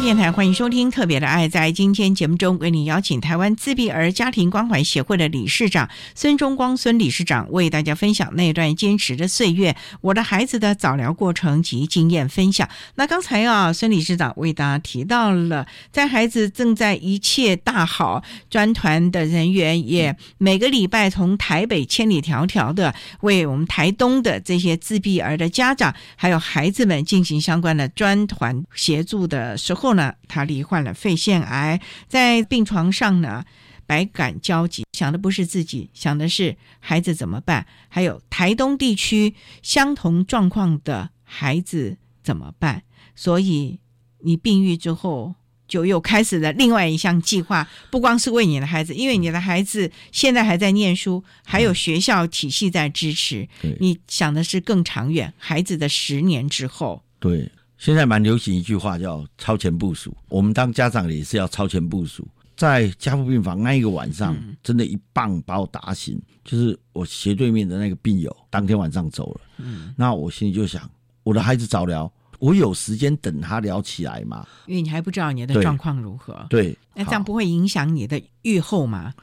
[0.00, 1.46] 电台欢迎收听《特别的爱》。
[1.50, 12.66] 在今天节目中，为你邀请台湾自闭儿家庭关怀协会的理事长孙中光孙理事长，为大家分享那段坚持的岁月，我的孩子的早疗过程及经验分享。
[12.94, 33.44] 那刚才啊，孙理事长为大家提到了，在孩子正在一切大好，专团的人员也每个礼拜从台北千里迢迢的为我们台东的这些自闭儿的家长还有孩子们进行相关的专团协助的时候呢，他罹患了肺腺癌，在病床上呢。
[33.86, 37.66] 百感交集，想的不是自己，想的是孩子怎么办？
[37.88, 42.82] 还有台东地区相同状况的孩子怎么办？
[43.16, 43.80] 所以
[44.18, 45.34] 你病愈之后，
[45.66, 53.48] 就又开始了另外一项计划，不光是为你的孩子，因为你的孩子现在还在念书，还有学校体系在支持。
[53.80, 57.02] 你想的是更长远，孩子的十年之后。
[57.18, 62.26] 对，现在蛮流行一句话叫“超前部署”，我们当家长也是要超前部署。
[62.56, 66.20] 在加护病房那一个晚上，真的一棒把我打醒。
[66.44, 69.40] 就是我斜对面的那个病友，当天晚上走了。
[69.58, 70.90] 嗯，那我心里就想，
[71.22, 74.44] 我的孩子早疗，我有时间等他聊起来吗？
[74.66, 76.44] 因为你还不知道你的状况如何。
[76.50, 79.14] 对，那这样不会影响你的愈后吗？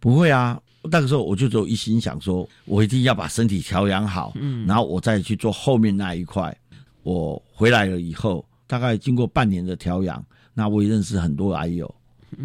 [0.00, 4.32] 不会啊，那个时候我就只有一心想说，我一定要把身体调养好。
[4.36, 6.56] 嗯，然后我再去做后面那一块。
[7.08, 11.92] 我回来了以后，大概经过半年的调养，那我也认识很多癌友。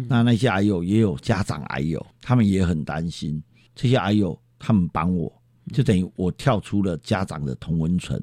[0.08, 3.42] 那那些癌友也有家长癌友，他们也很担心。
[3.76, 5.30] 这些癌友他们帮我，
[5.74, 8.18] 就等于我跳出了家长的同温层。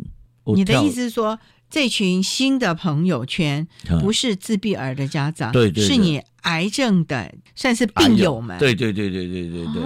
[0.45, 1.37] 你的意思是说，
[1.69, 3.67] 这群新的朋友圈
[4.01, 8.57] 不是自闭儿的家长，对对，是你癌症的算是病友们。
[8.59, 9.83] 对对对对对对对，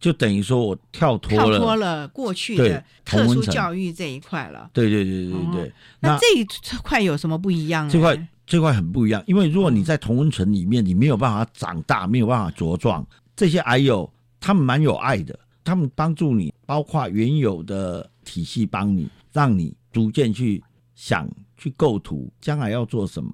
[0.00, 4.70] 就等于说我跳脱了跳脱了过去的特殊教育这一块了。
[4.72, 6.46] 对对对对对，那这一
[6.82, 7.88] 块有什么不一样？
[7.88, 8.28] 这块。
[8.50, 13.06] 这块很不一样，因为如果你在同温层里面，你没有办法长大，没有办法茁壮。
[13.36, 21.28] 这些癌友他们蛮有爱的，他们帮助你，包括原有的体系帮你，让你逐渐去想、
[21.58, 23.30] 去构图将来要做什么。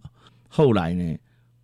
[0.48, 1.16] 后来呢，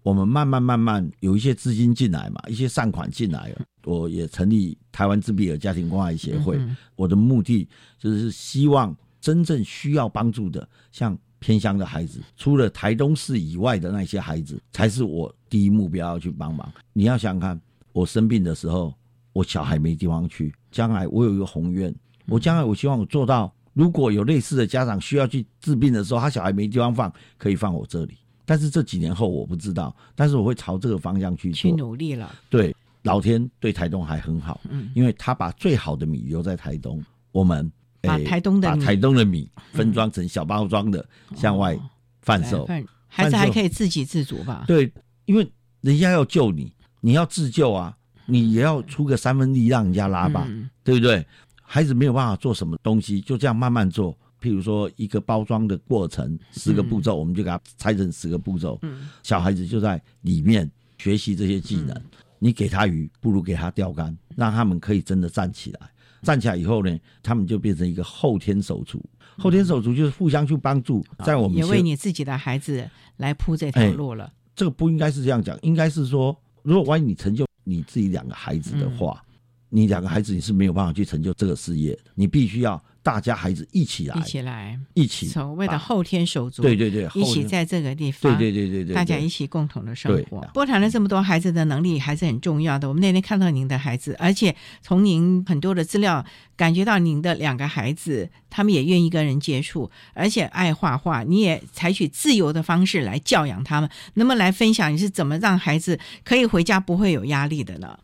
[0.03, 6.59] 我们慢慢慢慢有一些资金进来嘛，一些善款进来了，我也成立台湾自闭儿家庭关怀协会。
[6.97, 11.17] 我的目的就是希望真正需要帮助的，像。
[11.43, 16.71] 偏乡的孩子，除了台东市以外的那些孩子，才是我第一目标要去帮忙。
[16.93, 17.59] 你要想看，
[17.93, 18.95] 我生病的时候，
[19.33, 20.55] 我小孩没地方去。
[20.71, 21.95] 将来我有一个宏愿，
[22.27, 28.19] 我将来我希望我做到，如果有类似的家长需要去治病的时候，他小孩没地方放，可以放我这里。
[28.51, 32.35] 但是这几年后我不知道，但是我会朝这个方向去去努力了。
[32.49, 32.75] 对，
[33.05, 37.71] 老天对台东还很好，嗯，因为他把最好的米留在台东，我们。
[38.03, 41.79] 把台东的把台东的米分装成小包装的向外
[42.23, 42.67] 贩售，
[43.07, 44.65] 孩子还可以自给自足吧？
[44.67, 44.91] 对，
[45.27, 45.47] 因为
[45.83, 46.73] 人家要救你，
[47.03, 47.95] 你要自救啊，
[48.25, 50.49] 你也要出个三分力让人家拉吧，
[50.83, 51.25] 对不对？
[51.63, 54.17] 孩子没有办法做什么东西，就这样慢慢做。
[54.41, 58.81] 譬如说一个包装的过程，十个步骤，我们就给它拆成十个步骤。
[59.23, 61.95] 小孩子就在里面学习这些技能。
[62.43, 65.81] 你给他鱼，不如给他钓竿，让他们可以真的站起来。
[66.23, 69.05] 站起来以后呢，他们就变成一个后天手足。
[69.37, 72.89] 后天手足就是互相去帮助，在我们也为你自己的孩子
[73.19, 74.33] 来铺这条路了。
[74.57, 79.23] 这个不应该是这样讲，应该是说，如果万一你成就你自己两个孩子的话，
[79.71, 82.83] 你两个孩子你是没有办法去成就这个事业的，你必须要。
[83.03, 90.43] 大家孩子一起来，一起来，一起所谓的后天手足，对对对，一起在这个地方，对对对对对，大家一起共同的生活。
[90.53, 92.87] 波谈了这么多孩子的能力还是很重要的。
[92.87, 96.23] 我们那天看到您的孩子，而且从您很多的资料
[96.59, 101.23] 感觉到您的两个孩子，他们也愿意跟人接触，而且爱画画。
[101.23, 107.99] 你也采取自由的方式来教养他们，能不能来分享你是怎么让孩子可以回家不会有压力的呢？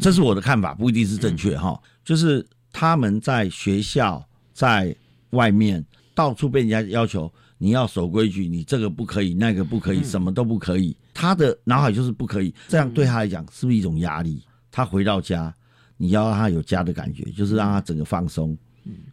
[0.00, 1.80] 这是我的看法，不一定是正确哈。
[2.04, 4.24] 就是他们在学校。
[4.54, 4.94] 在
[5.30, 5.82] 外面
[6.14, 10.94] 到处被人家要求你要守规矩，你这个不可以，那个不可以，什么都不可以。
[11.14, 14.42] 他的脑海就是不可以，这样对他来讲是不是一种压力？
[14.70, 15.52] 他回到家，
[15.96, 18.56] 你要让他有家的感觉，就是让他整个放松。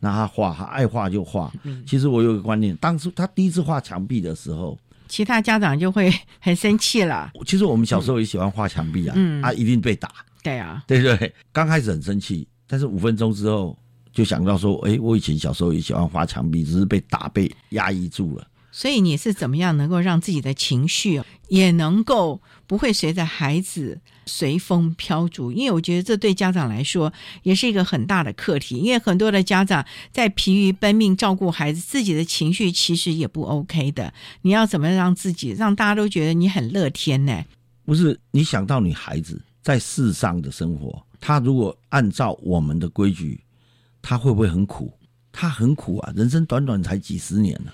[0.01, 1.51] 让他画，他爱画就画。
[1.87, 4.77] 其实我有个观念，当初他第一次画墙壁的时候，
[5.07, 7.31] 其他家长就会很生气了。
[7.45, 10.11] 其实我们小时候也喜欢画墙壁啊，嗯啊，一定被打。
[10.43, 13.77] 对啊，对对，刚开始很生气，但是五分钟之后。
[14.11, 18.47] 就想到说，哎，我以前小时候也喜欢画墙壁，只是被打被压抑住了。
[18.71, 25.51] 所以你是怎么样能够让自己的情绪也能够不会随着孩子随风飘逐？
[25.51, 27.13] 因为我觉得这对家长来说
[27.43, 28.77] 也是一个很大的课题。
[28.77, 34.11] 因为很多的家长在疲于奔命照顾孩子，自己的情绪其实也不 OK 的。
[34.41, 37.45] 你要怎么让自己让大家都觉得你很乐天呢？
[37.85, 43.43] 不是你想到你孩子在世上的生活，他如果按照我们的规矩，
[44.01, 44.93] 他会不会很苦？
[45.31, 46.11] 他很苦啊！
[46.15, 47.71] 人生短短才几十年呢，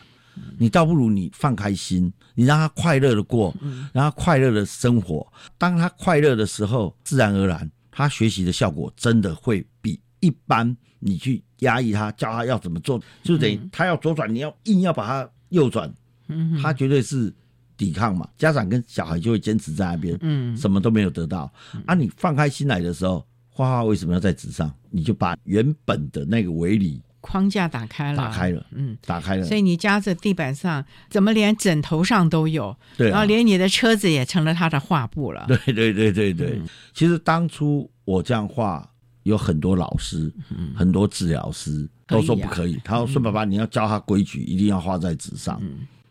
[0.58, 3.56] 你倒不如你放开心，你让他快乐的过，
[3.94, 5.26] 让他快乐的生活。
[5.58, 15.92] 当他快乐的时候，自然而然，他学习的效果真的会比一般你去压抑他，教他要怎么做，就等于他要左转，你要硬要把他右转，
[16.62, 17.34] 他绝对是
[17.78, 18.28] 抵抗嘛。
[18.38, 21.52] 家长跟小孩就会坚持在那边，嗯，什么都没有得到。
[21.86, 24.74] 啊，你放开心来的时候，画画为什么要在纸上？
[24.90, 27.02] 你就把原本的那个围篱。
[27.22, 29.46] 框架打开了，打开了，嗯，打开了。
[29.46, 32.78] 所以你家这地板上怎么连枕头上都有？
[32.96, 35.44] 对，然后连你的车子也成了他的画布了。
[35.50, 36.62] 对对对对对。
[36.94, 38.88] 其实当初我这样画，
[39.24, 40.32] 有很多老师、
[40.76, 42.80] 很多治疗师都说不可以。
[42.84, 45.60] 他说：“孙爸爸，你要教他规矩，一定要画在纸上。”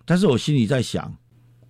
[0.04, 1.14] 但是我心里在想，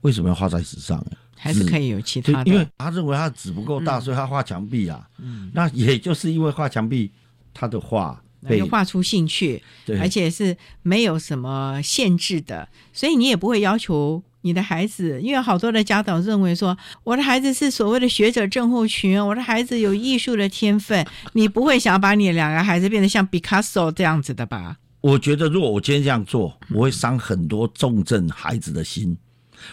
[0.05, 1.05] 为什么要画在纸上？
[1.37, 2.51] 还是可以有其他的？
[2.51, 5.07] 因为他认为他的纸不够大，所以他画墙壁啊。
[5.19, 7.11] 嗯，那也就是因为画墙壁，
[7.53, 8.21] 他的画。
[8.47, 9.63] 就画出兴趣，
[9.99, 24.77] 而且是没有什么限制的，所以你也不会要求你的孩子，因为好多的家长认为说，我的孩子是所谓的学者症候群，我的孩子有艺术的天分， 你不会想把你两个孩子变得像 Picasso 这样子的吧？
[25.01, 29.17] 我觉得，如果我今天这样做，我会伤很多重症孩子的心，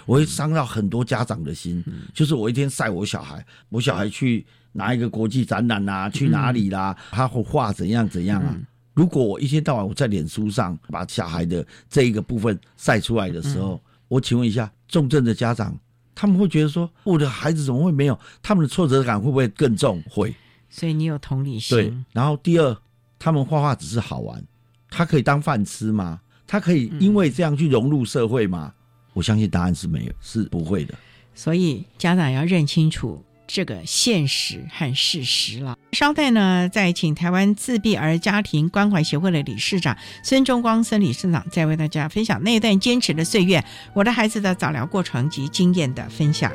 [0.06, 1.84] 我会伤到很多家长的心。
[2.14, 4.46] 就是我一天晒我小孩，我小孩去。
[4.74, 6.96] 拿一个国际展览啊，去哪里啦？
[7.12, 8.58] 他会画怎样怎样啊？
[8.94, 15.78] 如果我一天到晚我在脸书上把小孩的这一个部分晒出来的时候，我请问一下，重症的家长
[16.16, 18.18] 他们会觉得说，我的孩子怎么会没有？
[18.42, 20.02] 他们的挫折感会不会更重？
[20.10, 20.34] 会。
[20.70, 21.78] 所以你有同理心。
[21.78, 21.94] 对。
[22.14, 22.78] 然后第二，
[23.20, 24.42] 他们画画只是好玩，
[24.90, 26.22] 他可以当饭吃吗？
[26.48, 28.74] 他可以因为这样去融入社会吗？
[29.14, 30.94] 我相信答案是没有，是不会的。
[31.34, 33.24] 所以家长要认清楚。
[33.54, 35.78] 这个现实和事实了。
[35.92, 43.62] 稍待呢，再请台湾自闭儿家庭关怀协会的理事长孙中光孙理事长，再为大家分享那段坚持的岁月，
[43.94, 46.50] 我的孩子的早疗过程及经验的分享。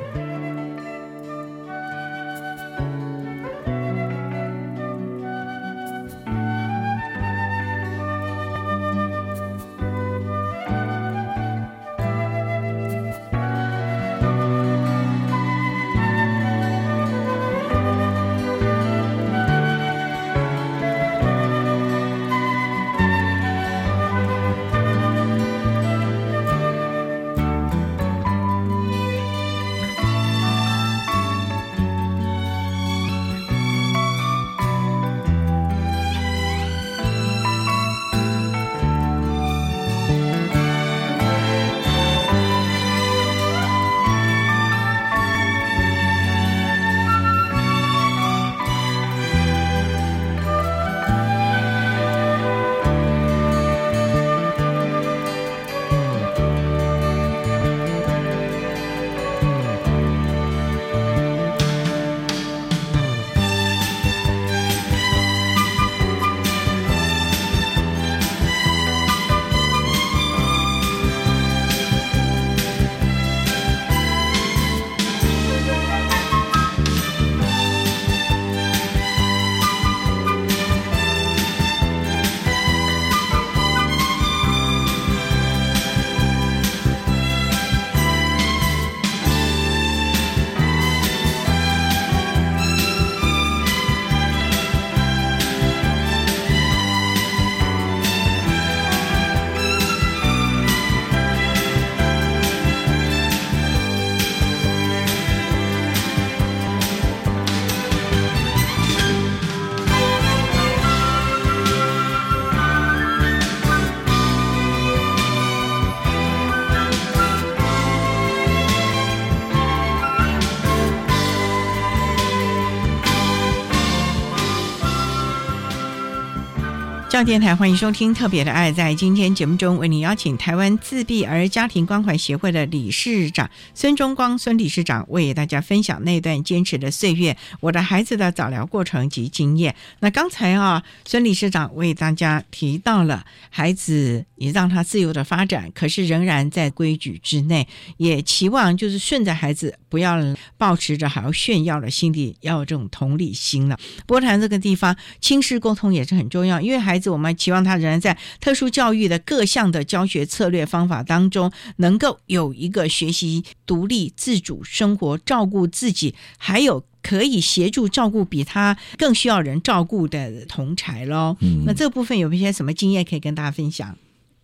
[127.27, 128.71] 电台欢迎收听《特别的爱》。
[128.73, 139.75] 在今天节目中，为您邀请台湾自闭儿家庭关怀协会的理事长孙中光孙理事长为大家分享那段坚持的岁月，我的孩子的早疗过程及经验。
[139.99, 147.67] 那刚才啊，孙理事长为大家提到了孩子，也让他自由的发展，可是仍然在规矩之内，
[147.97, 150.17] 也期望就是顺着孩子，不要
[150.57, 153.77] 抱持着还要炫耀的心理，要有这种同理心了。
[154.05, 171.37] 波谈这个地方，亲师沟通也是很重要，因为孩子们期望他仍然在特殊教育的各项的教学策略方法当中，能够有一个学习独立自主生活、照顾自己，还有可以协助照顾比他更需要人照顾的同才喽。
[171.41, 173.97] 嗯那这部分有一些什么经验可以跟大家分享？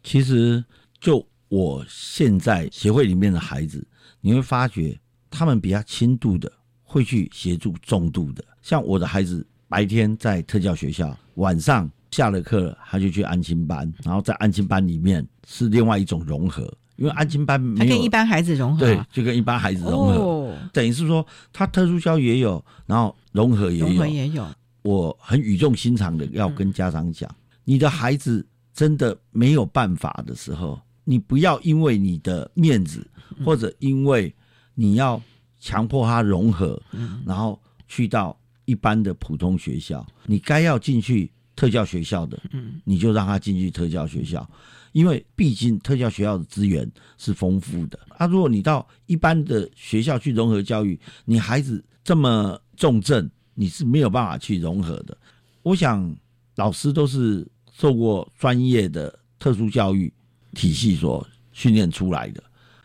[0.03, 0.63] 其实
[0.99, 3.85] 就我现在协会里面的孩子，
[4.21, 4.97] 你会发觉
[5.29, 6.51] 他们比较轻度的
[6.81, 8.43] 会去协助重度的。
[8.61, 20.57] 像我的孩子白天在特教学校，晚上下了课他就去安心班，然后在安心班里面是另外一种融合，因为安心班他没有跟一般孩子融合对啊，，就跟一般孩子融合，哦。
[20.71, 24.47] 等于是说他特殊教育也有，然后融合也有，融合也有，
[24.83, 27.29] 我很语重心长的要跟家长讲，
[27.63, 33.05] 你的孩子真的没有办法的时候，你不要因为你的面子，
[33.43, 34.33] 或者因为
[34.75, 35.21] 你要
[35.59, 36.79] 强迫他融合，
[37.25, 44.49] 然后去到一般的普通学校，你该要进去特教学校的，嗯你就让他进去特教学校，
[44.91, 47.99] 因为毕竟特教学校的资源是丰富的。
[48.17, 55.17] 啊，如果你到一般的学校去融合教育，你孩子这么重症，你是没有办法去融合的。
[55.61, 56.15] 我想
[56.55, 60.11] 老师都是受过专业的特殊教育
[60.53, 62.43] 体系所训练出来的。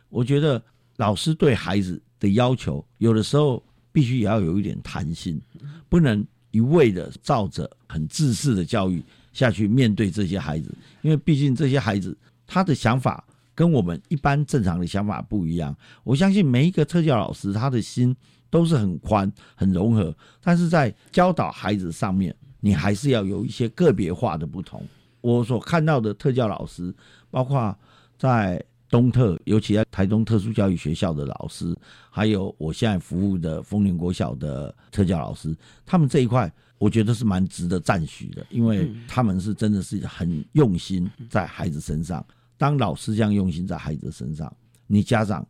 [0.08, 0.62] 我觉得
[0.96, 3.62] 老师对孩子的要求，有的时候
[3.92, 5.40] 必须也要有一点弹性，
[5.88, 13.24] 不能一味的照着很自私的教育下去面对这些孩子，因为毕竟这些孩子他的想法
[13.54, 15.76] 跟我们一般正常的想法不一样。
[16.04, 18.16] 我相信每一个特教老师他的心
[18.50, 24.82] 都是很宽、很融合，但是在教导孩子上面，你还是要有一些个别化的不同。
[25.20, 26.94] 我所看到的特教老师，
[27.30, 27.76] 包括
[28.16, 31.76] 在东特，尤其在台东特殊教育学校的老师，
[32.10, 42.24] 还有我现在服务的丰年国小的特教老师，他们这一块，我觉得是蛮值得赞许的，因为他们是真的是很用心在孩子身上。
[42.56, 44.52] 当老师这样用心在孩子身上，
[44.86, 45.46] 你家长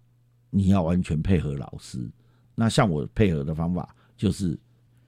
[0.50, 1.98] 你要完全配合老师。
[2.54, 4.58] 那像我配合的方法，就是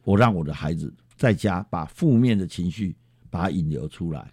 [0.05, 2.97] 我让我的孩子在家把负面的情绪
[3.29, 4.33] 把它引流出来，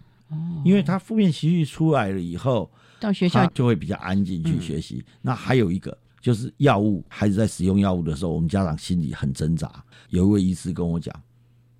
[0.64, 2.70] 因为他负面情绪出来了以后，
[3.00, 5.04] 到学校就会比较安静去学习。
[5.22, 9.82] 那还有一个就是药物，孩子在使用药物的时候，我们家长心里很挣扎。
[10.10, 11.14] 有一位医师跟我讲：“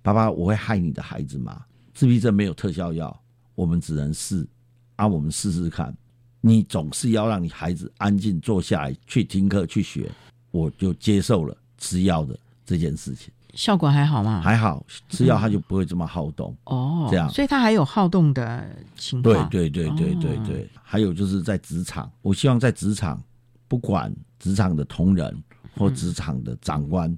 [0.01, 1.63] 爸爸，我会害你的孩子吗？
[1.93, 3.21] 自闭症没有特效药，
[3.55, 4.47] 我们只能试
[4.95, 5.95] 啊，我们试试看。
[6.41, 10.09] 你总是要让你孩子安静坐下来去听课去学，
[10.51, 13.29] 我就接受了吃药的这件事情。
[13.53, 14.41] 效果还好吗？
[14.41, 16.55] 还好吃药他就不会这么好动。
[16.65, 19.49] 哦，这样所以他还有好动的情对况。
[19.49, 23.21] 对对对对哦对，还有就是在职场，我希望在职场，
[23.67, 25.43] 不管职场的同仁
[25.75, 27.17] 或职场的长官，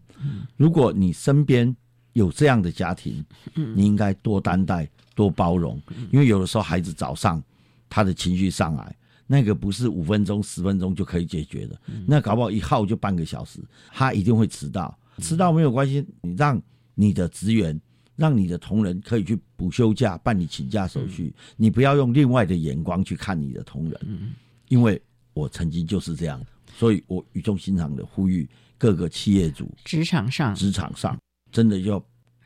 [0.58, 1.76] 如果你身边
[2.14, 3.24] 有这样的家庭，
[3.54, 7.42] 你应该多担待、多包容，因为有的时候孩子早上
[7.90, 8.96] 他的情绪上来。
[9.28, 14.94] 那个不是五分钟、十分钟就可以解决的，那搞不好一耗就半个小时，他一定会迟到。
[15.18, 16.62] 迟到没有关系，你让
[16.96, 17.80] 你的职员
[18.16, 24.34] 让你的同仁可以去补休假、办理请假手续，你不要用另外的眼光去看你的同仁，
[24.68, 25.02] 因为
[25.34, 26.40] 我曾经就是这样，
[26.78, 28.48] 所以我语重心长的呼吁
[28.78, 30.54] 各个企业主、职场上。
[30.54, 31.18] 职场上
[31.52, 32.04] 真的要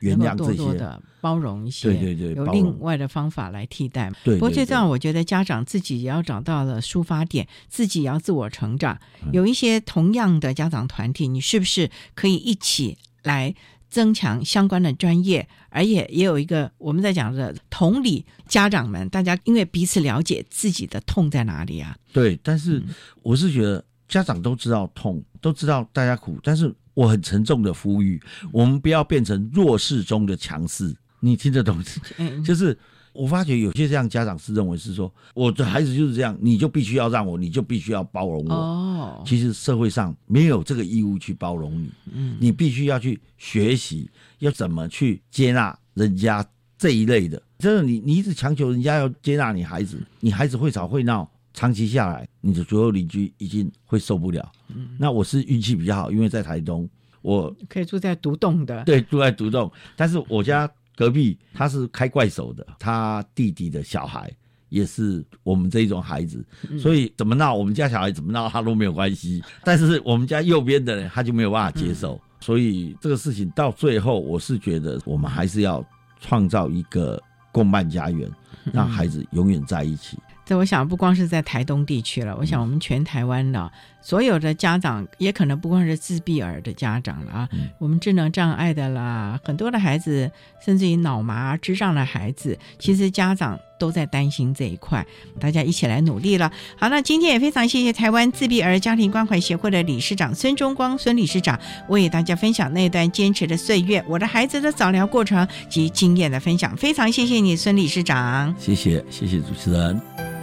[0.07, 4.11] 原谅这能够多多，的包容一些，对对对有另外的方法来替代。
[4.23, 8.99] 对不过最重要，我觉得家长自己也要找到了抒发点，自己也要自我成长。
[9.23, 13.55] 嗯有一些同样的家长团体，你是不是可以一起来？
[13.87, 22.83] 增强相关的专业，而且也有一个我们在讲的同理，家长们大家因为彼此了解自己的痛在哪里啊，对，但是
[23.21, 28.19] 我是觉得家长都知道痛，都知道大家苦，但是我很沉重的呼吁，
[28.51, 30.95] 我们不要变成弱势中的强势。
[31.19, 31.79] 你听得懂？
[32.17, 32.77] 嗯，就是
[33.13, 38.53] 我发觉有些这样家长是认为是说，我的孩子就是这样，你就必须要让我，你就必须要包容我。
[38.53, 46.45] 哦，其实社会上没有这个义务去包容你，嗯，你必须要去学习，要怎么去接纳人家
[46.77, 47.41] 这一类的。
[47.57, 54.51] 真的，你你一直强求人家要接纳你孩子，你孩子会吵会闹，长期下来，你的左右邻居已经会受不了。
[54.67, 54.89] 嗯。
[54.99, 56.87] 那我是运气比较好，因为在台东，
[57.21, 64.31] 我可以住在独栋的，对住在独栋，但是我家隔壁他是开怪手的，他弟弟的小孩
[64.69, 66.45] 也是我们这一种孩子，
[66.77, 75.85] 所以怎么闹我们家小孩怎么闹他都没有关系， 但是我们家右边的人他就没有办法接受，所以这个事情到最后，我是觉得我们还是要
[76.19, 78.29] 创造一个共办家园，
[78.73, 80.17] 让孩子永远在一起。
[80.45, 90.31] 这我想不光是在台东地区了，我想我们全台湾的所有的家长，也可能不光是自闭儿的家长了啊，我们智能障碍的啦，很多的孩子，
[90.63, 95.03] 甚至于脑麻、智障的孩子，其实家长都在担心这一块，
[95.39, 96.51] 大家一起来努力了。
[96.77, 108.53] 好，那今天也非常谢谢台湾自闭儿家庭关怀协会的理事长孙中光孙理事长，为大家分享那段坚持的岁月，我的孩子的早疗过程及经验的分享，非常谢谢你，孙理事长。
[108.59, 110.34] 谢谢，谢谢主持人。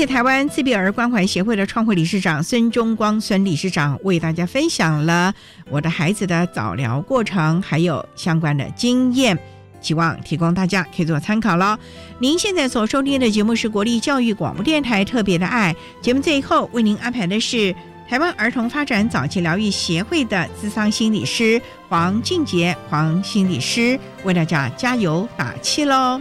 [0.00, 5.34] 谢台湾自闭儿关怀协会的创会理事长孙中光孙理事长为大家分享了
[5.68, 9.38] 我的孩子的早疗过程，还有相关的经验，
[9.82, 11.76] 希望提供大家可以做参考喽。
[12.18, 17.74] 您现在所收听的节目是国立教育广播电台特别的爱节目，最后为您安排的是
[18.08, 26.18] 台湾儿童发展早期疗愈协会的资商心理师黄静杰黄心理师为大家加油打气喽。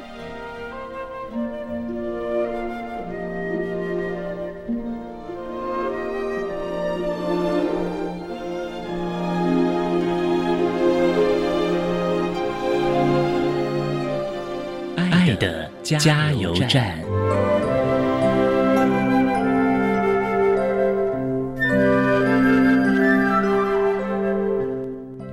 [15.98, 17.00] 加油站。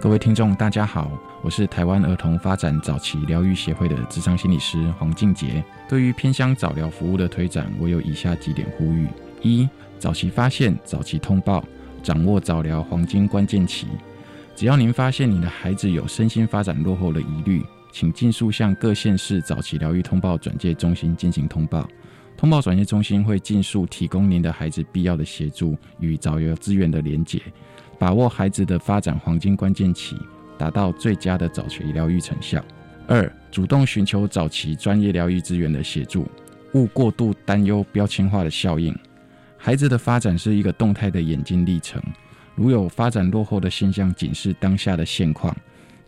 [0.00, 1.11] 各位听众，大家好，
[1.42, 5.62] 我是台湾儿童发展早期疗愈协会的智商心理师黄静杰。
[5.86, 9.07] 对于偏乡早疗服务的推展，我有以下几点呼吁：
[9.42, 11.62] 一、早期发现、早期通报，
[12.02, 13.88] 掌握早疗黄金关键期。
[14.54, 17.62] 只要您发现你的孩子有身心发展落后的疑虑。
[17.99, 21.88] 请尽速向各县市早期疗愈通报转介中心进行通报，
[22.36, 27.40] 通报转介中心会尽速提供您的孩子必要的协助与早疗资源的连结，
[27.99, 30.14] 把握孩子的发展黄金关键期，
[30.59, 32.62] 达到最佳的早期疗愈成效。
[33.09, 36.26] 二、主动寻求早期专业疗愈资源的协助，
[36.74, 38.94] 勿过度担忧标签化的效应。
[39.57, 42.03] 孩子的发展是一个动态的演进历程，
[42.55, 45.57] 如有发展落后的现象，仅是当下的现况。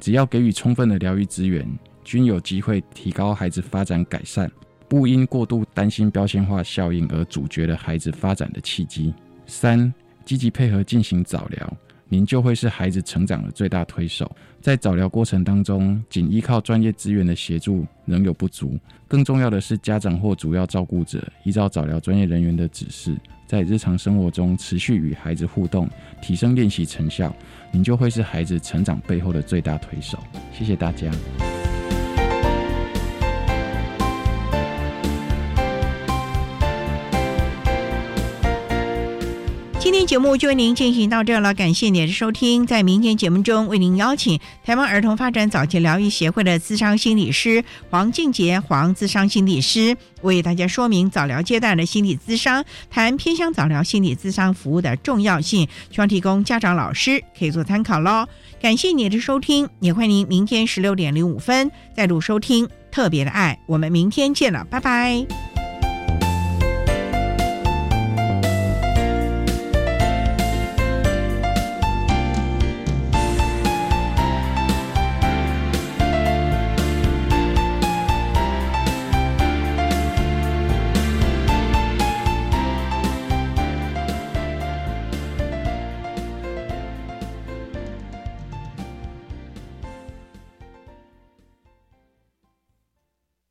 [0.00, 1.66] 只要给予充分的疗愈资源，
[2.04, 4.50] 均有机会提高孩子发展改善。
[4.88, 9.12] 不因过度担心标签化效应而阻绝了孩子发展的契机。
[9.44, 9.92] 三、
[10.24, 11.76] 积极配合进行早疗，
[12.08, 14.34] 您就会是孩子成长的最大推手。
[14.62, 23.14] 在早疗过程当中，仅依靠专业资源的协助仍有不足，更重要的是家长或主要照顾者依照早疗专业人员的指示，
[23.48, 25.88] 在日常生活中持续与孩子互动，
[26.20, 27.34] 提升练习成效。
[27.70, 30.18] 您就会是孩子成长背后的最大推手。
[30.52, 31.10] 谢谢大家。
[39.98, 42.64] 今天节目就为您进行到这了，感谢您的收听。
[42.64, 58.24] 在明天节目中，为您邀请台湾儿童发展早期疗愈协会的资商心理师黄静杰黄资商心理师，为大家说明早疗阶段的心理咨商，谈偏向早疗心理咨商服务的重要性，希望提供家长老师可以做参考喽。
[58.62, 63.58] 感谢您的收听，也欢迎您明天十六点零五分再度收听特别的爱。
[63.66, 65.57] 我们明天见了，拜拜。